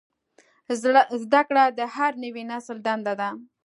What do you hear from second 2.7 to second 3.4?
دنده ده.